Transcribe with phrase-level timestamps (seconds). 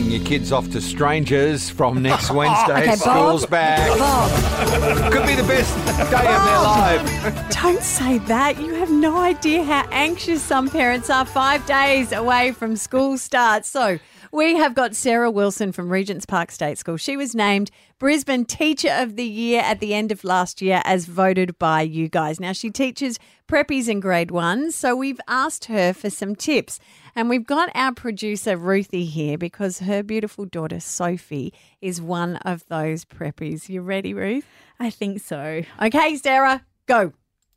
[0.00, 2.82] dropping your kids off to strangers from next Wednesday.
[2.82, 2.98] Okay, Bob.
[2.98, 3.98] School's back.
[3.98, 7.50] Bob, Could be the best day of their life.
[7.62, 8.60] don't say that.
[8.60, 13.64] You have no idea how anxious some parents are five days away from school start.
[13.64, 13.98] So,
[14.32, 16.96] we have got Sarah Wilson from Regents Park State School.
[16.96, 21.06] She was named Brisbane Teacher of the Year at the end of last year, as
[21.06, 22.38] voted by you guys.
[22.38, 24.70] Now, she teaches preppies in grade one.
[24.70, 26.78] So, we've asked her for some tips.
[27.16, 32.64] And we've got our producer, Ruthie, here because her beautiful daughter, Sophie, is one of
[32.68, 33.68] those preppies.
[33.68, 34.46] You ready, Ruth?
[34.78, 35.62] I think so.
[35.82, 37.12] Okay, Sarah, go.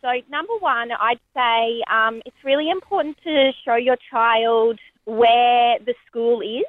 [0.00, 5.94] So, number one, I'd say um, it's really important to show your child where the
[6.06, 6.66] school is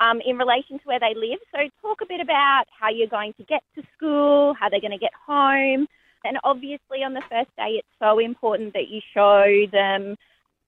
[0.00, 1.38] um, in relation to where they live.
[1.52, 4.92] So, talk a bit about how you're going to get to school, how they're going
[4.92, 5.86] to get home.
[6.24, 10.16] And obviously, on the first day, it's so important that you show them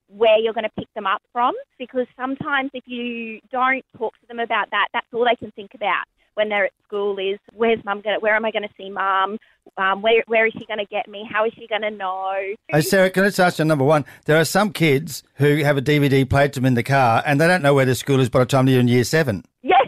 [0.08, 4.27] where you're going to pick them up from because sometimes if you don't talk to
[4.28, 7.83] them about that, that's all they can think about when they're at school is where's
[7.84, 9.39] mum going where am I going to see mum?
[9.77, 11.28] Um, where, where is she going to get me?
[11.30, 12.33] How is she going to know?
[12.69, 14.05] Hey, Sarah, can I just ask you number one?
[14.25, 17.41] There are some kids who have a DVD played to them in the car and
[17.41, 19.45] they don't know where their school is by the time they're in year seven.
[19.62, 19.86] Yes,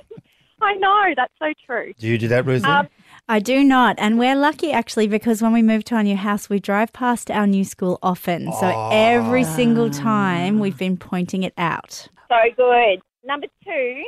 [0.62, 1.92] I know, that's so true.
[1.98, 2.64] Do you do that, Ruth?
[2.64, 2.88] Um,
[3.28, 3.96] I do not.
[3.98, 7.30] And we're lucky actually because when we moved to our new house, we drive past
[7.30, 8.52] our new school often.
[8.52, 12.08] So every single time we've been pointing it out.
[12.28, 13.00] So good.
[13.24, 14.04] Number two,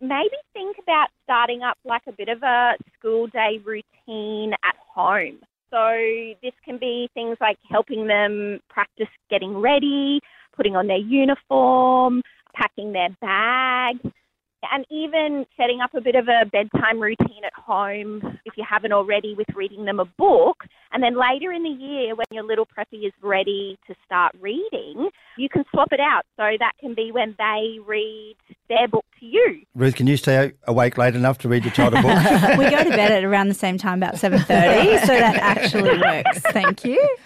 [0.00, 5.38] maybe think about starting up like a bit of a school day routine at home.
[5.70, 10.20] So this can be things like helping them practice getting ready,
[10.56, 12.22] putting on their uniform,
[12.54, 14.00] packing their bags,
[14.72, 18.92] and even setting up a bit of a bedtime routine at home if you haven't
[18.92, 20.64] already with reading them a book.
[20.92, 25.10] And then later in the year, when your little preppy is ready to start reading,
[25.36, 26.22] you can swap it out.
[26.36, 28.36] So that can be when they read
[28.68, 29.62] their book to you.
[29.74, 32.58] Ruth, can you stay awake late enough to read your child a book?
[32.58, 36.40] we go to bed at around the same time, about 7.30, so that actually works.
[36.52, 37.16] Thank you.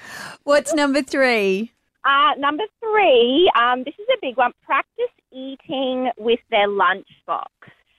[0.44, 1.72] What's number three?
[2.04, 4.50] Uh, number three, um, this is a big one.
[4.64, 7.46] Practice eating with their lunchbox.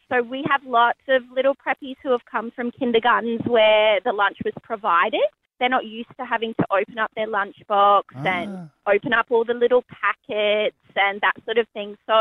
[0.10, 4.38] So we have lots of little preppies who have come from kindergartens where the lunch
[4.46, 5.22] was provided.
[5.60, 9.54] They're not used to having to open up their lunchbox and open up all the
[9.54, 11.96] little packets and that sort of thing.
[12.06, 12.14] So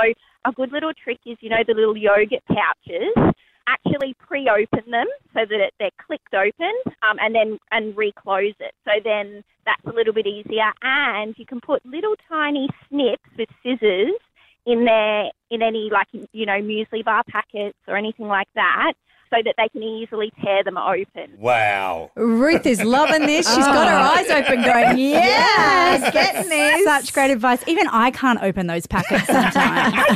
[0.45, 3.35] a good little trick is, you know, the little yogurt pouches.
[3.69, 8.75] Actually pre-open them so that it, they're clicked open, um, and then and reclose it.
[8.85, 13.49] So then that's a little bit easier, and you can put little tiny snips with
[13.63, 14.19] scissors
[14.67, 18.93] in there in any like you know muesli bar packets or anything like that,
[19.31, 21.35] so that they can easily tear them open.
[21.39, 22.11] wow.
[22.17, 23.47] Ruth is loving this.
[23.49, 26.85] She's got her eyes open, going, yes, getting this.
[26.85, 27.63] Such great advice.
[27.67, 29.95] Even I can't open those packets sometimes.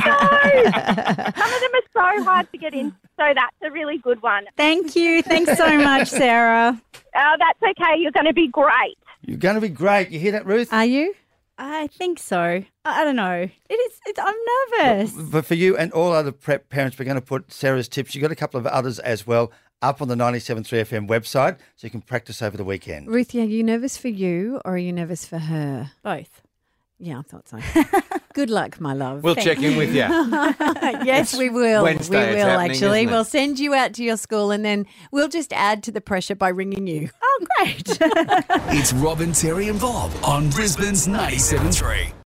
[1.35, 4.45] Some of them are so hard to get in, so that's a really good one.
[4.55, 5.21] Thank you.
[5.23, 6.79] Thanks so much, Sarah.
[7.15, 7.99] Oh, that's okay.
[7.99, 8.97] You're going to be great.
[9.23, 10.09] You're going to be great.
[10.11, 10.71] You hear that, Ruth?
[10.71, 11.15] Are you?
[11.57, 12.39] I think so.
[12.85, 13.49] I I don't know.
[13.69, 13.99] It is.
[14.05, 14.35] It's, I'm
[14.79, 15.11] nervous.
[15.11, 18.15] But for you and all other prep parents, we're going to put Sarah's tips.
[18.15, 19.51] You've got a couple of others as well
[19.81, 23.07] up on the 97.3 FM website so you can practice over the weekend.
[23.07, 25.91] Ruthie, are you nervous for you or are you nervous for her?
[26.03, 26.41] Both.
[26.99, 27.59] Yeah, I thought so.
[28.33, 29.23] Good luck, my love.
[29.23, 29.97] We'll check in with you.
[31.05, 31.83] yes, we will.
[31.83, 32.99] Wednesday we will happening, actually.
[33.01, 33.11] isn't it?
[33.11, 36.35] We'll send you out to your school and then we'll just add to the pressure
[36.35, 37.09] by ringing you.
[37.57, 37.97] Great.
[38.79, 42.26] It's Robin, Terry, and Bob on Brisbane's 97.3.